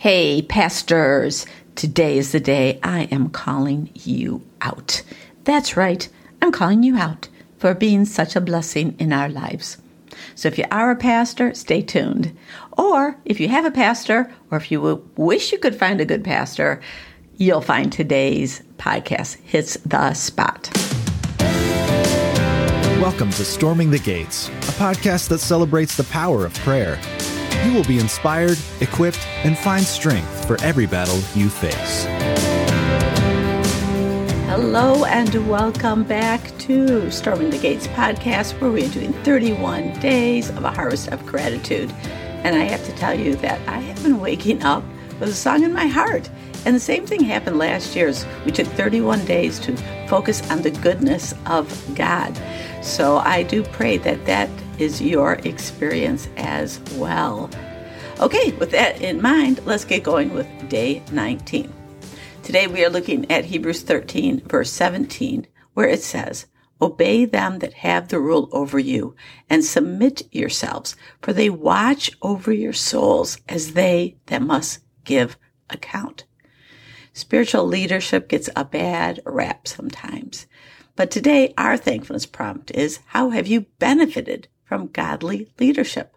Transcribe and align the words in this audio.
Hey, 0.00 0.40
pastors, 0.40 1.44
today 1.74 2.16
is 2.16 2.32
the 2.32 2.40
day 2.40 2.80
I 2.82 3.02
am 3.12 3.28
calling 3.28 3.90
you 3.92 4.40
out. 4.62 5.02
That's 5.44 5.76
right, 5.76 6.08
I'm 6.40 6.52
calling 6.52 6.82
you 6.82 6.96
out 6.96 7.28
for 7.58 7.74
being 7.74 8.06
such 8.06 8.34
a 8.34 8.40
blessing 8.40 8.96
in 8.98 9.12
our 9.12 9.28
lives. 9.28 9.76
So 10.34 10.48
if 10.48 10.56
you 10.56 10.64
are 10.70 10.90
a 10.90 10.96
pastor, 10.96 11.52
stay 11.52 11.82
tuned. 11.82 12.34
Or 12.78 13.18
if 13.26 13.40
you 13.40 13.48
have 13.48 13.66
a 13.66 13.70
pastor, 13.70 14.32
or 14.50 14.56
if 14.56 14.70
you 14.70 15.06
wish 15.18 15.52
you 15.52 15.58
could 15.58 15.76
find 15.76 16.00
a 16.00 16.06
good 16.06 16.24
pastor, 16.24 16.80
you'll 17.36 17.60
find 17.60 17.92
today's 17.92 18.62
podcast 18.78 19.36
hits 19.42 19.74
the 19.84 20.14
spot. 20.14 20.70
Welcome 23.02 23.32
to 23.32 23.44
Storming 23.44 23.90
the 23.90 23.98
Gates, 23.98 24.48
a 24.48 24.72
podcast 24.80 25.28
that 25.28 25.40
celebrates 25.40 25.98
the 25.98 26.04
power 26.04 26.46
of 26.46 26.54
prayer 26.54 26.98
you 27.64 27.74
will 27.74 27.84
be 27.84 27.98
inspired, 27.98 28.58
equipped, 28.80 29.26
and 29.44 29.56
find 29.56 29.84
strength 29.84 30.46
for 30.46 30.60
every 30.62 30.86
battle 30.86 31.20
you 31.34 31.50
face. 31.50 32.06
Hello, 34.46 35.04
and 35.04 35.48
welcome 35.48 36.02
back 36.02 36.56
to 36.58 37.10
Storming 37.10 37.50
the 37.50 37.58
Gates 37.58 37.86
podcast, 37.88 38.60
where 38.60 38.70
we 38.70 38.86
are 38.86 38.90
doing 38.90 39.12
31 39.24 39.92
days 40.00 40.48
of 40.50 40.64
a 40.64 40.70
harvest 40.70 41.08
of 41.08 41.24
gratitude. 41.26 41.92
And 42.44 42.56
I 42.56 42.64
have 42.64 42.84
to 42.86 42.92
tell 42.92 43.18
you 43.18 43.34
that 43.36 43.60
I 43.68 43.78
have 43.78 44.02
been 44.02 44.20
waking 44.20 44.62
up 44.62 44.82
with 45.18 45.28
a 45.28 45.34
song 45.34 45.62
in 45.62 45.72
my 45.72 45.86
heart. 45.86 46.30
And 46.64 46.74
the 46.74 46.80
same 46.80 47.06
thing 47.06 47.22
happened 47.22 47.58
last 47.58 47.94
year. 47.94 48.12
We 48.44 48.52
took 48.52 48.66
31 48.68 49.24
days 49.24 49.58
to 49.60 49.76
focus 50.08 50.48
on 50.50 50.62
the 50.62 50.70
goodness 50.70 51.34
of 51.46 51.94
God. 51.94 52.38
So 52.82 53.18
I 53.18 53.42
do 53.42 53.62
pray 53.62 53.98
that 53.98 54.24
that 54.26 54.48
is 54.80 55.02
your 55.02 55.34
experience 55.44 56.28
as 56.36 56.80
well. 56.94 57.50
Okay, 58.18 58.52
with 58.52 58.70
that 58.70 59.00
in 59.02 59.20
mind, 59.20 59.60
let's 59.66 59.84
get 59.84 60.02
going 60.02 60.32
with 60.32 60.46
day 60.68 61.02
19. 61.12 61.72
Today 62.42 62.66
we 62.66 62.84
are 62.84 62.90
looking 62.90 63.30
at 63.30 63.44
Hebrews 63.44 63.82
13, 63.82 64.40
verse 64.46 64.72
17, 64.72 65.46
where 65.74 65.88
it 65.88 66.02
says, 66.02 66.46
Obey 66.82 67.26
them 67.26 67.58
that 67.58 67.74
have 67.74 68.08
the 68.08 68.18
rule 68.18 68.48
over 68.52 68.78
you, 68.78 69.14
and 69.50 69.62
submit 69.62 70.22
yourselves, 70.32 70.96
for 71.20 71.34
they 71.34 71.50
watch 71.50 72.10
over 72.22 72.50
your 72.50 72.72
souls 72.72 73.38
as 73.50 73.74
they 73.74 74.16
that 74.26 74.40
must 74.40 74.80
give 75.04 75.36
account. 75.68 76.24
Spiritual 77.12 77.66
leadership 77.66 78.28
gets 78.28 78.48
a 78.56 78.64
bad 78.64 79.20
rap 79.26 79.68
sometimes. 79.68 80.46
But 80.96 81.10
today, 81.10 81.52
our 81.58 81.76
thankfulness 81.76 82.24
prompt 82.24 82.70
is 82.70 83.00
How 83.08 83.30
have 83.30 83.46
you 83.46 83.66
benefited 83.78 84.48
from 84.70 84.86
godly 84.86 85.48
leadership. 85.58 86.14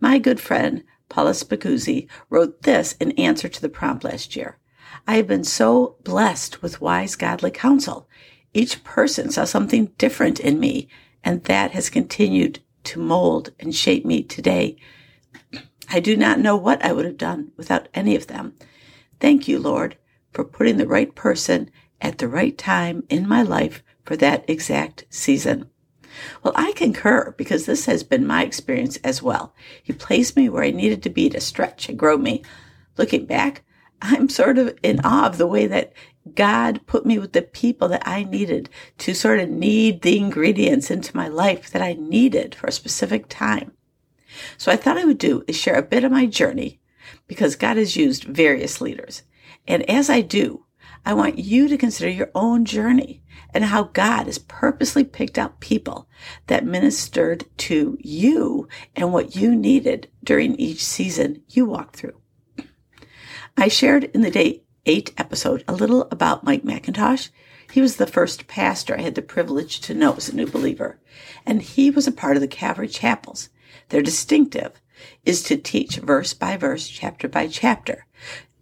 My 0.00 0.18
good 0.18 0.40
friend 0.40 0.84
Paula 1.10 1.32
Spacuzzi 1.32 2.08
wrote 2.30 2.62
this 2.62 2.94
in 2.98 3.12
answer 3.12 3.46
to 3.46 3.60
the 3.60 3.68
prompt 3.68 4.04
last 4.04 4.34
year. 4.34 4.56
I 5.06 5.16
have 5.16 5.26
been 5.26 5.44
so 5.44 5.96
blessed 6.02 6.62
with 6.62 6.80
wise 6.80 7.14
godly 7.14 7.50
counsel. 7.50 8.08
Each 8.54 8.82
person 8.84 9.30
saw 9.30 9.44
something 9.44 9.92
different 9.98 10.40
in 10.40 10.58
me, 10.58 10.88
and 11.22 11.44
that 11.44 11.72
has 11.72 11.90
continued 11.90 12.60
to 12.84 13.00
mold 13.00 13.52
and 13.60 13.74
shape 13.74 14.06
me 14.06 14.22
today. 14.22 14.78
I 15.90 16.00
do 16.00 16.16
not 16.16 16.40
know 16.40 16.56
what 16.56 16.82
I 16.82 16.92
would 16.92 17.04
have 17.04 17.18
done 17.18 17.52
without 17.58 17.88
any 17.92 18.16
of 18.16 18.28
them. 18.28 18.54
Thank 19.20 19.46
you, 19.46 19.58
Lord, 19.58 19.98
for 20.32 20.42
putting 20.42 20.78
the 20.78 20.86
right 20.86 21.14
person 21.14 21.70
at 22.00 22.16
the 22.16 22.28
right 22.28 22.56
time 22.56 23.04
in 23.10 23.28
my 23.28 23.42
life 23.42 23.82
for 24.06 24.16
that 24.16 24.48
exact 24.48 25.04
season. 25.10 25.68
Well, 26.42 26.54
I 26.56 26.72
concur 26.72 27.34
because 27.36 27.66
this 27.66 27.86
has 27.86 28.02
been 28.02 28.26
my 28.26 28.44
experience 28.44 28.96
as 29.04 29.22
well. 29.22 29.54
He 29.82 29.92
placed 29.92 30.36
me 30.36 30.48
where 30.48 30.64
I 30.64 30.70
needed 30.70 31.02
to 31.04 31.10
be 31.10 31.28
to 31.30 31.40
stretch 31.40 31.88
and 31.88 31.98
grow 31.98 32.16
me. 32.16 32.42
Looking 32.96 33.26
back, 33.26 33.62
I'm 34.00 34.28
sort 34.28 34.58
of 34.58 34.78
in 34.82 35.00
awe 35.04 35.26
of 35.26 35.38
the 35.38 35.46
way 35.46 35.66
that 35.66 35.92
God 36.34 36.86
put 36.86 37.06
me 37.06 37.18
with 37.18 37.32
the 37.32 37.42
people 37.42 37.88
that 37.88 38.06
I 38.06 38.24
needed 38.24 38.68
to 38.98 39.14
sort 39.14 39.40
of 39.40 39.48
need 39.48 40.02
the 40.02 40.18
ingredients 40.18 40.90
into 40.90 41.16
my 41.16 41.28
life 41.28 41.70
that 41.70 41.82
I 41.82 41.94
needed 41.94 42.54
for 42.54 42.66
a 42.66 42.72
specific 42.72 43.28
time. 43.28 43.72
So 44.56 44.70
I 44.70 44.76
thought 44.76 44.98
I 44.98 45.04
would 45.04 45.18
do 45.18 45.42
is 45.48 45.56
share 45.56 45.76
a 45.76 45.82
bit 45.82 46.04
of 46.04 46.12
my 46.12 46.26
journey 46.26 46.80
because 47.26 47.56
God 47.56 47.76
has 47.76 47.96
used 47.96 48.24
various 48.24 48.80
leaders. 48.80 49.22
And 49.66 49.88
as 49.88 50.10
I 50.10 50.20
do, 50.20 50.64
I 51.04 51.14
want 51.14 51.38
you 51.38 51.68
to 51.68 51.78
consider 51.78 52.10
your 52.10 52.30
own 52.34 52.64
journey 52.64 53.22
and 53.54 53.64
how 53.64 53.84
God 53.84 54.26
has 54.26 54.38
purposely 54.38 55.04
picked 55.04 55.38
out 55.38 55.60
people 55.60 56.08
that 56.48 56.64
ministered 56.64 57.46
to 57.58 57.96
you 58.00 58.68
and 58.94 59.12
what 59.12 59.36
you 59.36 59.54
needed 59.54 60.10
during 60.22 60.54
each 60.56 60.84
season 60.84 61.42
you 61.48 61.64
walked 61.64 61.96
through. 61.96 62.20
I 63.56 63.68
shared 63.68 64.04
in 64.04 64.20
the 64.20 64.30
day 64.30 64.62
eight 64.86 65.12
episode 65.18 65.64
a 65.66 65.74
little 65.74 66.08
about 66.10 66.44
Mike 66.44 66.62
MacIntosh. 66.62 67.30
He 67.72 67.80
was 67.80 67.96
the 67.96 68.06
first 68.06 68.46
pastor 68.46 68.96
I 68.96 69.02
had 69.02 69.14
the 69.14 69.22
privilege 69.22 69.80
to 69.80 69.94
know 69.94 70.14
as 70.14 70.28
a 70.28 70.36
new 70.36 70.46
believer, 70.46 71.00
and 71.44 71.60
he 71.60 71.90
was 71.90 72.06
a 72.06 72.12
part 72.12 72.36
of 72.36 72.40
the 72.40 72.48
Calvary 72.48 72.88
Chapels. 72.88 73.50
Their 73.90 74.02
distinctive 74.02 74.80
is 75.24 75.42
to 75.44 75.56
teach 75.56 75.96
verse 75.96 76.34
by 76.34 76.56
verse, 76.56 76.88
chapter 76.88 77.28
by 77.28 77.46
chapter. 77.48 78.06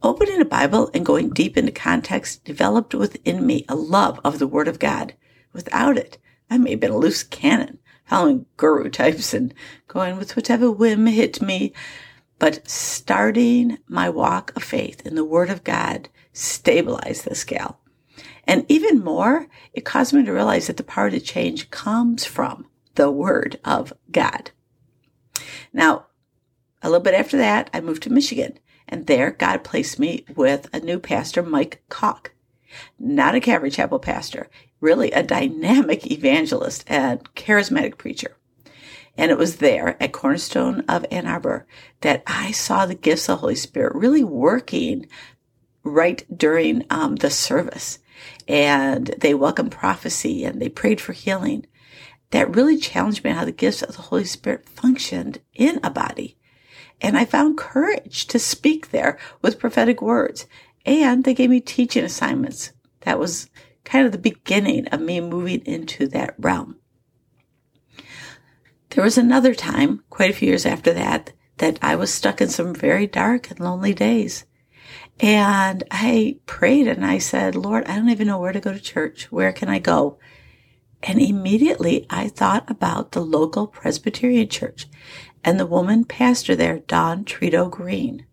Opening 0.07 0.41
a 0.41 0.45
Bible 0.45 0.89
and 0.95 1.05
going 1.05 1.31
deep 1.31 1.57
into 1.57 1.73
context 1.73 2.45
developed 2.45 2.95
within 2.95 3.45
me 3.45 3.65
a 3.69 3.75
love 3.75 4.21
of 4.23 4.39
the 4.39 4.47
Word 4.47 4.69
of 4.69 4.79
God. 4.79 5.15
Without 5.53 5.99
it, 5.99 6.17
I 6.49 6.59
may 6.59 6.71
have 6.71 6.81
been 6.81 6.93
a 6.93 6.97
loose 6.97 7.25
cannon, 7.25 7.81
following 8.05 8.47
guru 8.57 8.89
types 8.91 9.35
and 9.35 9.53
going 9.89 10.17
with 10.17 10.37
whatever 10.37 10.71
whim 10.71 11.07
hit 11.07 11.43
me. 11.43 11.73
But 12.39 12.71
starting 12.71 13.79
my 13.89 14.09
walk 14.09 14.53
of 14.55 14.63
faith 14.63 15.05
in 15.05 15.17
the 15.17 15.25
Word 15.25 15.51
of 15.51 15.65
God 15.65 16.09
stabilized 16.33 17.25
the 17.25 17.35
scale. 17.35 17.81
And 18.45 18.65
even 18.69 19.03
more, 19.03 19.49
it 19.73 19.85
caused 19.85 20.13
me 20.13 20.25
to 20.25 20.33
realize 20.33 20.69
that 20.69 20.77
the 20.77 20.85
power 20.85 21.11
to 21.11 21.19
change 21.19 21.73
comes 21.73 22.25
from 22.25 22.69
the 22.95 23.11
Word 23.11 23.59
of 23.65 23.93
God. 24.13 24.53
Now, 25.73 26.07
a 26.87 26.91
little 26.91 27.03
bit 27.03 27.15
after 27.15 27.37
that, 27.39 27.69
I 27.75 27.81
moved 27.81 28.05
to 28.05 28.13
Michigan 28.13 28.59
and 28.89 29.07
there, 29.07 29.33
God 29.33 29.65
placed 29.65 29.99
me 29.99 30.25
with 30.37 30.69
a 30.73 30.79
new 30.79 31.01
pastor, 31.01 31.43
Mike 31.43 31.83
Koch. 31.89 32.33
Not 32.99 33.35
a 33.35 33.41
Calvary 33.41 33.71
Chapel 33.71 33.99
pastor, 33.99 34.49
really 34.81 35.11
a 35.11 35.23
dynamic 35.23 36.11
evangelist 36.11 36.85
and 36.87 37.23
charismatic 37.35 37.99
preacher. 37.99 38.37
And 39.19 39.31
it 39.31 39.39
was 39.39 39.57
there 39.57 40.01
at 40.01 40.13
Cornerstone 40.13 40.83
of 40.89 41.07
Ann 41.11 41.27
Arbor 41.27 41.67
that 42.03 42.23
I 42.27 42.53
saw 42.53 42.87
the 42.87 42.95
gifts 42.95 43.29
of 43.29 43.37
the 43.39 43.41
Holy 43.41 43.55
Spirit 43.57 43.95
really 43.95 44.23
working 44.23 45.07
right 45.83 46.25
during 46.35 46.85
um, 46.91 47.17
the 47.17 47.31
service. 47.31 47.99
And 48.47 49.07
they 49.19 49.35
welcomed 49.35 49.73
prophecy 49.73 50.45
and 50.45 50.61
they 50.61 50.69
prayed 50.69 51.01
for 51.01 51.13
healing. 51.13 51.67
That 52.31 52.55
really 52.55 52.77
challenged 52.77 53.25
me 53.25 53.31
how 53.31 53.45
the 53.45 53.53
gifts 53.53 53.83
of 53.83 53.97
the 53.97 54.03
Holy 54.03 54.25
Spirit 54.25 54.69
functioned 54.69 55.41
in 55.55 55.81
a 55.83 55.91
body. 55.91 56.37
And 57.01 57.17
I 57.17 57.25
found 57.25 57.59
courage 57.59 58.27
to 58.27 58.39
speak 58.39 58.91
there 58.91 59.19
with 59.43 59.59
prophetic 59.59 60.01
words. 60.01 60.47
And 60.85 61.25
they 61.25 61.35
gave 61.35 61.51
me 61.51 61.61
teaching 61.61 62.05
assignments. 62.05 62.73
That 63.01 63.19
was 63.19 63.51
kind 63.85 64.07
of 64.07 64.13
the 64.13 64.19
beginning 64.19 64.89
of 64.89 65.01
me 65.01 65.21
moving 65.21 65.61
into 65.67 66.07
that 66.09 66.35
realm. 66.39 66.77
There 68.91 69.05
was 69.05 69.19
another 69.19 69.55
time, 69.55 70.03
quite 70.11 70.31
a 70.31 70.33
few 70.33 70.49
years 70.49 70.65
after 70.65 70.93
that, 70.93 71.33
that 71.59 71.79
I 71.83 71.97
was 71.97 72.13
stuck 72.13 72.41
in 72.41 72.49
some 72.49 72.75
very 72.75 73.07
dark 73.07 73.51
and 73.51 73.61
lonely 73.61 73.95
days. 73.95 74.45
And 75.21 75.83
I 75.91 76.39
prayed 76.47 76.87
and 76.89 77.05
I 77.05 77.19
said, 77.19 77.55
Lord, 77.55 77.85
I 77.87 77.97
don't 77.97 78.11
even 78.11 78.27
know 78.27 78.39
where 78.39 78.53
to 78.53 78.61
go 78.61 78.73
to 78.73 78.81
church. 78.81 79.31
Where 79.33 79.53
can 79.53 79.69
I 79.69 79.79
go? 79.79 80.19
And 81.03 81.21
immediately 81.21 82.07
I 82.11 82.29
thought 82.29 82.71
about 82.71 83.13
the 83.13 83.21
local 83.21 83.67
Presbyterian 83.67 84.49
church 84.49 84.87
and 85.47 85.59
the 85.59 85.65
woman 85.65 86.05
pastor 86.05 86.55
there, 86.55 86.81
Dawn 86.81 87.25
Trito 87.25 87.71
Green. 87.71 88.27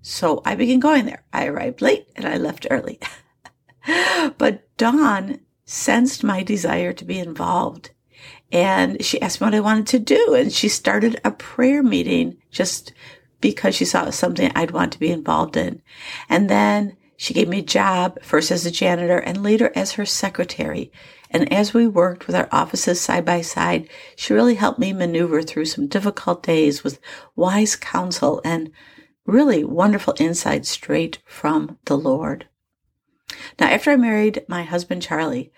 So 0.00 0.40
I 0.44 0.54
began 0.54 0.80
going 0.80 1.04
there. 1.04 1.24
I 1.32 1.46
arrived 1.46 1.82
late 1.82 2.08
and 2.16 2.24
I 2.24 2.38
left 2.38 2.66
early. 2.70 2.98
but 4.38 4.66
Dawn 4.78 5.40
sensed 5.66 6.24
my 6.24 6.42
desire 6.42 6.92
to 6.94 7.04
be 7.04 7.18
involved 7.18 7.90
and 8.52 9.02
she 9.02 9.20
asked 9.20 9.40
me 9.40 9.46
what 9.46 9.54
I 9.54 9.60
wanted 9.60 9.86
to 9.88 9.98
do. 9.98 10.34
And 10.34 10.52
she 10.52 10.68
started 10.68 11.20
a 11.24 11.30
prayer 11.30 11.82
meeting 11.82 12.36
just 12.50 12.92
because 13.40 13.74
she 13.74 13.84
saw 13.84 14.10
something 14.10 14.52
I'd 14.54 14.70
want 14.70 14.92
to 14.92 15.00
be 15.00 15.10
involved 15.10 15.56
in. 15.56 15.82
And 16.28 16.48
then 16.48 16.96
she 17.16 17.34
gave 17.34 17.48
me 17.48 17.60
a 17.60 17.62
job, 17.62 18.18
first 18.22 18.50
as 18.50 18.66
a 18.66 18.70
janitor 18.70 19.18
and 19.18 19.42
later 19.42 19.72
as 19.74 19.92
her 19.92 20.06
secretary. 20.06 20.90
And 21.30 21.52
as 21.52 21.72
we 21.72 21.86
worked 21.86 22.26
with 22.26 22.36
our 22.36 22.48
offices 22.52 23.00
side 23.00 23.24
by 23.24 23.40
side, 23.40 23.88
she 24.16 24.34
really 24.34 24.54
helped 24.56 24.78
me 24.78 24.92
maneuver 24.92 25.42
through 25.42 25.66
some 25.66 25.86
difficult 25.86 26.42
days 26.42 26.84
with 26.84 27.00
wise 27.36 27.76
counsel 27.76 28.40
and 28.44 28.70
really 29.24 29.64
wonderful 29.64 30.14
insight 30.18 30.66
straight 30.66 31.18
from 31.24 31.78
the 31.86 31.96
Lord. 31.96 32.48
Now, 33.58 33.68
after 33.68 33.90
I 33.90 33.96
married 33.96 34.44
my 34.48 34.62
husband, 34.62 35.02
Charlie, 35.02 35.52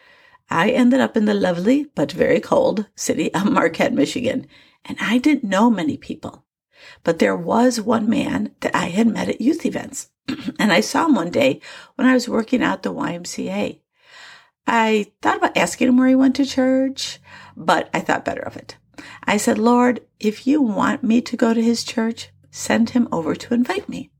I 0.50 0.70
ended 0.70 1.00
up 1.00 1.16
in 1.16 1.24
the 1.24 1.34
lovely 1.34 1.86
but 1.94 2.12
very 2.12 2.40
cold 2.40 2.86
city 2.94 3.32
of 3.34 3.50
Marquette, 3.50 3.92
Michigan, 3.92 4.46
and 4.84 4.96
I 5.00 5.18
didn't 5.18 5.48
know 5.48 5.70
many 5.70 5.96
people. 5.96 6.43
But 7.02 7.18
there 7.18 7.36
was 7.36 7.80
one 7.80 8.08
man 8.08 8.54
that 8.60 8.74
I 8.74 8.86
had 8.86 9.06
met 9.06 9.28
at 9.28 9.40
youth 9.40 9.64
events. 9.66 10.10
and 10.58 10.72
I 10.72 10.80
saw 10.80 11.06
him 11.06 11.14
one 11.14 11.30
day 11.30 11.60
when 11.96 12.06
I 12.06 12.14
was 12.14 12.28
working 12.28 12.62
out 12.62 12.82
the 12.82 12.92
YMCA. 12.92 13.80
I 14.66 15.06
thought 15.20 15.36
about 15.36 15.56
asking 15.56 15.88
him 15.88 15.98
where 15.98 16.08
he 16.08 16.14
went 16.14 16.36
to 16.36 16.46
church, 16.46 17.20
but 17.56 17.90
I 17.92 18.00
thought 18.00 18.24
better 18.24 18.42
of 18.42 18.56
it. 18.56 18.76
I 19.24 19.36
said, 19.36 19.58
Lord, 19.58 20.00
if 20.20 20.46
you 20.46 20.62
want 20.62 21.02
me 21.02 21.20
to 21.22 21.36
go 21.36 21.52
to 21.52 21.62
his 21.62 21.84
church, 21.84 22.30
send 22.50 22.90
him 22.90 23.08
over 23.12 23.34
to 23.34 23.54
invite 23.54 23.88
me. 23.88 24.10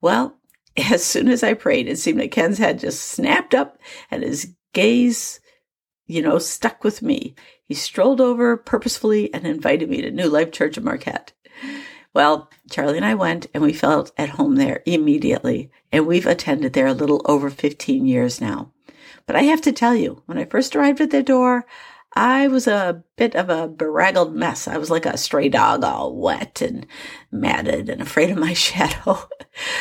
Well, 0.00 0.38
as 0.90 1.04
soon 1.04 1.28
as 1.28 1.42
I 1.42 1.54
prayed, 1.54 1.88
it 1.88 1.98
seemed 1.98 2.18
like 2.18 2.32
Ken's 2.32 2.58
head 2.58 2.80
just 2.80 3.02
snapped 3.02 3.54
up 3.54 3.78
and 4.10 4.22
his 4.22 4.54
gaze, 4.72 5.40
you 6.06 6.22
know, 6.22 6.38
stuck 6.38 6.82
with 6.82 7.02
me. 7.02 7.34
He 7.64 7.74
strolled 7.74 8.20
over 8.20 8.56
purposefully 8.56 9.32
and 9.32 9.46
invited 9.46 9.88
me 9.88 10.02
to 10.02 10.10
New 10.10 10.28
Life 10.28 10.50
Church 10.50 10.76
in 10.76 10.84
Marquette. 10.84 11.32
Well, 12.14 12.50
Charlie 12.70 12.98
and 12.98 13.06
I 13.06 13.14
went 13.14 13.46
and 13.54 13.62
we 13.62 13.72
felt 13.72 14.12
at 14.18 14.30
home 14.30 14.56
there 14.56 14.82
immediately. 14.84 15.70
And 15.90 16.06
we've 16.06 16.26
attended 16.26 16.72
there 16.72 16.86
a 16.86 16.94
little 16.94 17.22
over 17.24 17.50
15 17.50 18.06
years 18.06 18.40
now. 18.40 18.70
But 19.26 19.36
I 19.36 19.42
have 19.42 19.60
to 19.62 19.72
tell 19.72 19.94
you, 19.94 20.22
when 20.26 20.38
I 20.38 20.44
first 20.44 20.76
arrived 20.76 21.00
at 21.00 21.10
their 21.10 21.22
door, 21.22 21.64
I 22.14 22.48
was 22.48 22.66
a 22.66 23.02
bit 23.16 23.34
of 23.34 23.48
a 23.48 23.68
beraggled 23.68 24.34
mess. 24.34 24.68
I 24.68 24.76
was 24.76 24.90
like 24.90 25.06
a 25.06 25.16
stray 25.16 25.48
dog, 25.48 25.82
all 25.82 26.14
wet 26.14 26.60
and 26.60 26.86
matted 27.30 27.88
and 27.88 28.02
afraid 28.02 28.30
of 28.30 28.38
my 28.38 28.52
shadow. 28.54 29.28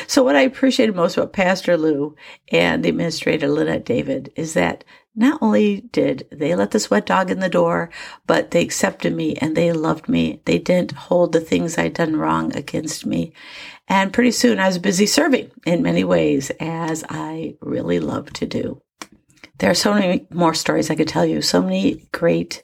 so 0.08 0.24
what 0.24 0.36
I 0.36 0.42
appreciated 0.42 0.96
most 0.96 1.18
about 1.18 1.34
Pastor 1.34 1.78
Lou 1.78 2.16
and 2.52 2.84
the 2.84 2.90
administrator 2.90 3.50
Lynette 3.50 3.86
David 3.86 4.32
is 4.36 4.54
that 4.54 4.84
not 5.14 5.40
only 5.42 5.82
did 5.92 6.26
they 6.32 6.56
let 6.56 6.72
this 6.72 6.90
wet 6.90 7.06
dog 7.06 7.30
in 7.30 7.42
the 7.42 7.50
door, 7.50 7.90
but 8.26 8.52
they 8.52 8.62
accepted 8.62 9.14
me 9.14 9.36
and 9.36 9.58
they 9.58 9.74
loved 9.74 10.08
me. 10.08 10.42
They 10.46 10.58
didn't 10.58 10.94
hold 10.94 11.34
the 11.34 11.42
things 11.42 11.78
I'd 11.78 11.96
done 11.96 12.16
wrong 12.16 12.56
against 12.56 13.06
me. 13.06 13.34
And 13.90 14.14
pretty 14.14 14.32
soon 14.32 14.58
I 14.58 14.68
was 14.68 14.78
busy 14.78 15.06
serving 15.06 15.52
in 15.66 15.82
many 15.82 16.06
ways, 16.06 16.50
as 16.62 17.04
I 17.10 17.56
really 17.60 18.00
love 18.00 18.32
to 18.34 18.46
do. 18.46 18.82
There 19.62 19.70
are 19.70 19.76
so 19.76 19.94
many 19.94 20.26
more 20.32 20.56
stories 20.56 20.90
I 20.90 20.96
could 20.96 21.08
tell 21.08 21.24
you, 21.24 21.40
so 21.44 21.62
many 21.62 22.08
great 22.12 22.64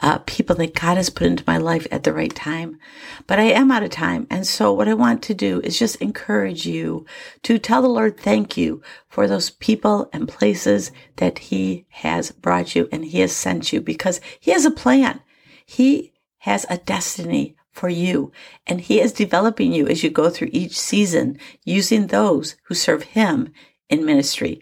uh, 0.00 0.18
people 0.26 0.54
that 0.56 0.74
God 0.74 0.98
has 0.98 1.08
put 1.08 1.26
into 1.26 1.42
my 1.46 1.56
life 1.56 1.86
at 1.90 2.04
the 2.04 2.12
right 2.12 2.34
time. 2.34 2.78
But 3.26 3.38
I 3.38 3.44
am 3.44 3.70
out 3.70 3.82
of 3.82 3.88
time. 3.88 4.26
And 4.28 4.46
so 4.46 4.70
what 4.70 4.86
I 4.86 4.92
want 4.92 5.22
to 5.22 5.34
do 5.34 5.62
is 5.62 5.78
just 5.78 5.96
encourage 5.96 6.66
you 6.66 7.06
to 7.44 7.58
tell 7.58 7.80
the 7.80 7.88
Lord 7.88 8.20
thank 8.20 8.54
you 8.54 8.82
for 9.08 9.26
those 9.26 9.48
people 9.48 10.10
and 10.12 10.28
places 10.28 10.92
that 11.16 11.38
he 11.38 11.86
has 11.88 12.32
brought 12.32 12.76
you 12.76 12.86
and 12.92 13.06
he 13.06 13.20
has 13.20 13.32
sent 13.32 13.72
you 13.72 13.80
because 13.80 14.20
he 14.38 14.50
has 14.50 14.66
a 14.66 14.70
plan. 14.70 15.22
He 15.64 16.12
has 16.40 16.66
a 16.68 16.76
destiny 16.76 17.56
for 17.72 17.88
you 17.88 18.30
and 18.66 18.82
he 18.82 19.00
is 19.00 19.14
developing 19.14 19.72
you 19.72 19.88
as 19.88 20.02
you 20.02 20.10
go 20.10 20.28
through 20.28 20.50
each 20.52 20.78
season 20.78 21.38
using 21.64 22.08
those 22.08 22.56
who 22.64 22.74
serve 22.74 23.04
him 23.04 23.54
in 23.88 24.04
ministry. 24.04 24.60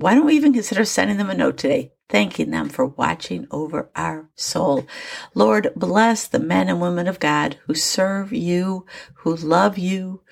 Why 0.00 0.14
don't 0.14 0.26
we 0.26 0.34
even 0.36 0.52
consider 0.52 0.84
sending 0.84 1.16
them 1.16 1.30
a 1.30 1.34
note 1.34 1.58
today? 1.58 1.92
thanking 2.10 2.50
them 2.50 2.68
for 2.68 2.86
watching 2.86 3.46
over 3.50 3.88
our 3.96 4.28
soul. 4.34 4.86
Lord, 5.34 5.70
bless 5.76 6.26
the 6.26 6.40
men 6.40 6.68
and 6.68 6.80
women 6.80 7.06
of 7.06 7.20
God 7.20 7.56
who 7.66 7.74
serve 7.74 8.32
you, 8.32 8.84
who 9.14 9.34
love 9.36 9.78
you. 9.78 10.22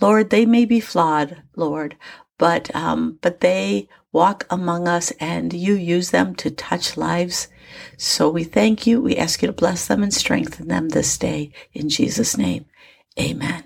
Lord, 0.00 0.30
they 0.30 0.46
may 0.46 0.64
be 0.64 0.80
flawed, 0.80 1.42
Lord, 1.56 1.96
but, 2.38 2.74
um, 2.74 3.18
but 3.20 3.40
they 3.40 3.88
walk 4.12 4.46
among 4.48 4.88
us 4.88 5.10
and 5.18 5.52
you 5.52 5.74
use 5.74 6.10
them 6.10 6.34
to 6.36 6.50
touch 6.50 6.96
lives. 6.96 7.48
So 7.98 8.30
we 8.30 8.44
thank 8.44 8.86
you. 8.86 9.00
We 9.00 9.16
ask 9.16 9.42
you 9.42 9.46
to 9.46 9.52
bless 9.52 9.86
them 9.86 10.02
and 10.02 10.14
strengthen 10.14 10.68
them 10.68 10.90
this 10.90 11.18
day 11.18 11.50
in 11.72 11.88
Jesus' 11.88 12.38
name. 12.38 12.66
Amen. 13.18 13.64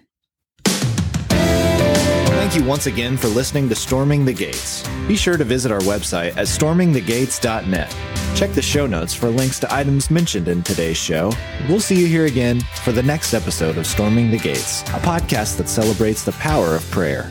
Thank 2.51 2.63
you 2.65 2.69
once 2.69 2.87
again 2.87 3.17
for 3.17 3.29
listening 3.29 3.69
to 3.69 3.77
Storming 3.77 4.25
the 4.25 4.33
Gates. 4.33 4.83
Be 5.07 5.15
sure 5.15 5.37
to 5.37 5.45
visit 5.45 5.71
our 5.71 5.79
website 5.83 6.31
at 6.31 6.49
stormingthegates.net. 6.49 7.97
Check 8.35 8.51
the 8.55 8.61
show 8.61 8.89
notes 8.89 9.15
for 9.15 9.29
links 9.29 9.61
to 9.61 9.73
items 9.73 10.11
mentioned 10.11 10.49
in 10.49 10.65
today's 10.65 10.97
show. 10.97 11.31
We'll 11.69 11.79
see 11.79 11.95
you 11.95 12.09
here 12.09 12.27
again 12.27 12.59
for 12.83 12.91
the 12.91 13.05
next 13.05 13.35
episode 13.35 13.79
of 13.79 13.87
Storming 13.87 14.33
the 14.33 14.39
Gates, 14.39 14.83
a 14.83 14.99
podcast 14.99 15.59
that 15.59 15.69
celebrates 15.69 16.25
the 16.25 16.33
power 16.33 16.75
of 16.75 16.83
prayer. 16.91 17.31